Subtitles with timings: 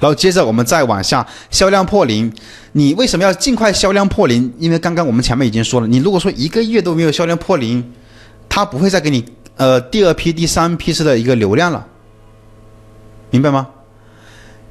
[0.00, 2.32] 然后接着我们再往下，销量破零，
[2.72, 4.52] 你为什么要尽快销量破零？
[4.58, 7.84] 因为刚刚我们前面已经说了，你如果说一个月都没有销量破零，
[8.48, 9.24] 他不会再给你
[9.56, 11.86] 呃第二批、第三批次的一个流量了，
[13.30, 13.68] 明白吗？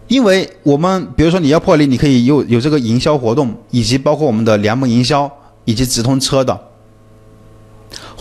[0.08, 5.32] 因为我们比如说你要破零，你可以有有这个营销活动，以及包括我们的联盟营销
[5.66, 6.69] 以及直通车的。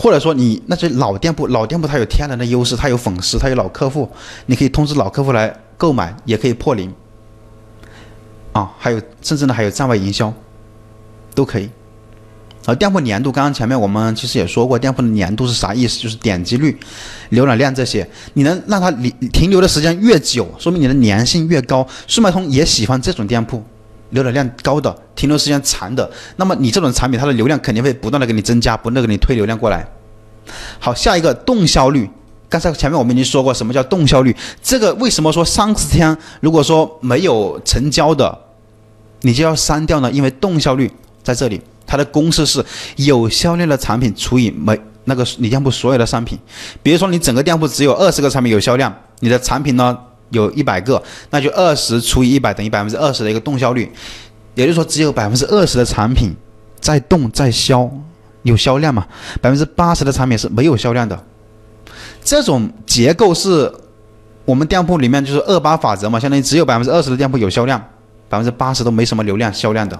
[0.01, 4.09] 或者说你那些老店铺，老店铺它有天然的优势，它有粉丝，它有老客户，
[4.45, 6.89] 你可以通知老客户来购买，也可以破零。
[8.53, 10.33] 啊，还有甚至呢还有站外营销，
[11.35, 11.69] 都可以。
[12.65, 15.99] 而店铺年度，刚刚前面我们其实也说过，店铺的年度是啥意思？
[15.99, 16.79] 就是点击率、
[17.31, 21.85] 浏览量这些，你能让它停停留的时间越久，说明你的粘性越高。
[22.07, 23.61] 速卖通也喜欢这种店铺。
[24.13, 29.85] 浏览量高的，停留时间长的，那么你这种产品它的流量肯定会不断的给你增加，不断的给你推流量过来。
[30.79, 32.09] 好，下一个动销率，
[32.47, 38.33] 刚才前面我们已经说过什么叫动销率，这个为什么说三十天如果说没有成交的，
[39.23, 40.09] 你就要删掉呢？
[40.09, 40.89] 因为动销率
[41.21, 42.63] 在这里，它的公式是
[42.95, 46.39] 有销量的产品除以没那个你店铺所有的商品。
[46.81, 49.97] 比如说你整个店铺只有二十个产品有销量，你的产品呢？
[50.31, 53.91] 有一百个，那就二十除以一百等于百分之二十的一个动销率，
[54.55, 56.35] 也就是说只有百分之二十的产品
[56.79, 57.89] 在动在销，
[58.43, 59.05] 有销量嘛？
[59.41, 61.21] 百分之八十的产品是没有销量的。
[62.23, 63.71] 这种结构是
[64.45, 67.79] 我们店铺里面就是二八法则嘛，相当于只有百分之二十的店铺有销量，
[68.27, 69.99] 百分之八十都没什么流量销量的。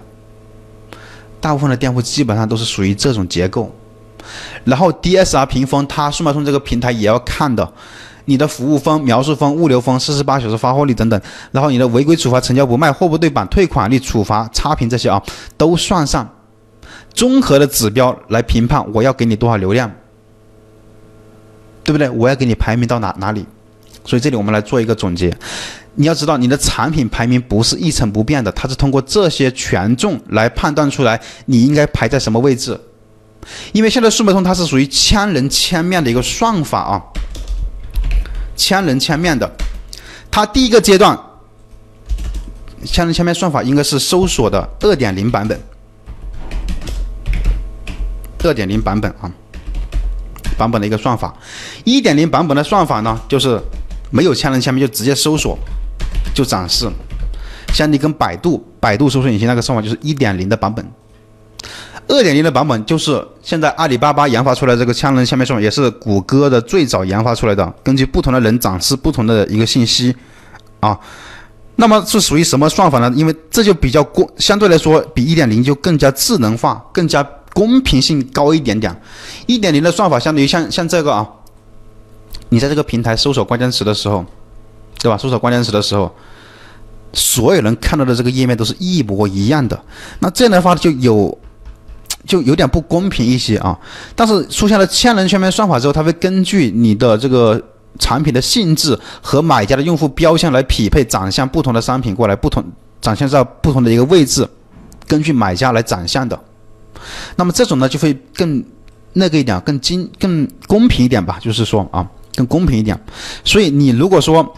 [1.39, 3.73] 大部分的店铺基本上都是属于这种结构。
[4.63, 7.71] 然后 DSR 评分，它数码通这个平台也要看的。
[8.25, 11.19] 你的服务分、描述分、物流分、四十八小时发货率等等，
[11.51, 15.19] 然后你的违规处罚、成交不卖、货不对版、退款率、处罚、差评这些啊，
[15.57, 16.29] 都算上，
[17.11, 19.91] 综合的指标来评判我要给你多少流量，
[21.83, 22.07] 对不对？
[22.07, 23.43] 我要给你排名到哪哪里？
[24.05, 25.35] 所以这里我们来做一个总结。
[25.95, 32.79] 你要知道，你的产品排名不是一成不变的，它是通过这些权重来判断出来你应该排在什么位置。
[33.71, 37.01] 因为现在速卖通它是属于千人千面的一个算法啊。
[38.55, 39.49] 千人千面的，
[40.29, 41.17] 它第一个阶段，
[42.83, 45.57] 千人千面算法应该是搜索的二点零版本，
[48.43, 49.31] 二点零版本啊，
[50.57, 51.33] 版本的一个算法。
[51.85, 53.57] 一点零版本的算法呢，就是
[54.11, 55.57] 没有千人千面，就直接搜索
[56.35, 56.85] 就展示，
[57.73, 60.85] 像你跟百度百度搜索引擎那个算法就是一点零的版本。
[62.09, 67.71] 二点零的版本就是现在阿里巴巴研发出来这个枪人下面算法，也是谷歌的最早研发出来的。
[67.83, 70.15] 根据不同的人展示不同的一个信息，
[70.79, 70.99] 啊，
[71.75, 73.13] 那么是属于什么算法呢？
[73.15, 78.99] 因为这就比较公，相对来说比一点零就更加智能化，更加公平性高一点点。
[79.45, 81.29] 一点零的算法相当于像像这个啊，
[82.49, 84.25] 你在这个平台搜索关键词的时候，
[84.99, 85.15] 对吧？
[85.15, 86.11] 搜索关键词的时候，
[87.13, 89.79] 所有人看到的这个页面都是一模一样的。
[90.17, 91.37] 那这样的话就有。
[92.29, 93.75] 就有点不公平一些啊，
[94.15, 97.59] 但是出现了千人千面算法之后，它会根据你的这个
[97.97, 102.63] 产品的性质和买家的用户标签来匹配展现不同的商品过来，不同
[103.01, 104.47] 展现在不同的一个位置，
[105.07, 106.39] 根据买家来展现的。
[107.35, 108.63] 那么这种呢就会更
[109.13, 112.95] 那个一点，更精更公平一点吧，就是说啊，更公平一点。
[113.43, 114.55] 所以你如果说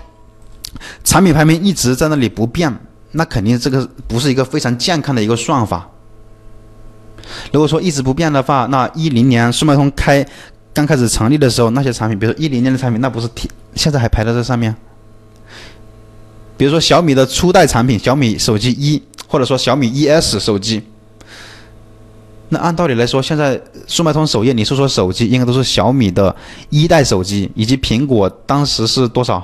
[1.06, 2.70] 产品排名一直在那里不变，
[3.12, 5.88] 那肯定这个不是一个非常健康的一个算法。
[7.52, 10.26] 如果说一直不变的话，那一零年速卖通开
[10.74, 13.28] 刚开始成立的时候，那些产品，比如说一零年的产品，那不是
[13.76, 14.76] 现在还排在这上面？
[16.58, 20.84] 比如说小米的初代产品小米手机一，或者说小米 ES 手机，
[22.50, 26.36] 那按道理来说，现在速卖通首页你说说手机，应该都是小米的
[26.70, 29.44] 一代手机，以及苹果当时是多少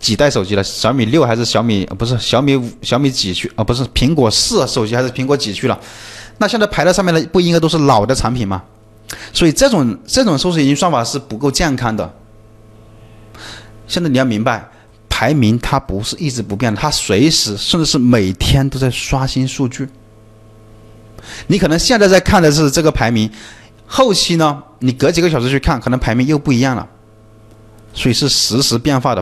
[0.00, 0.64] 几代手机了？
[0.64, 1.86] 小米六还是小米？
[1.96, 2.68] 不是小米五？
[2.82, 3.50] 小米几去？
[3.54, 5.78] 啊，不是苹果四手机还是苹果几去了？
[6.38, 8.62] 那现在排在上面的不应该都是老的产品吗？
[9.32, 12.12] 所以这种这种搜索引擎算法是不够健康的。
[13.86, 14.68] 现在你要明白，
[15.08, 19.88] 排名它不是一直不变的，它随时甚至是每天都在刷新数据。
[21.46, 23.30] 你可能现在在看的是这个排名，
[23.86, 26.86] 后期呢，你隔几个小时去看，可能排名又不一样了。
[27.94, 29.14] 所以是实时变化的。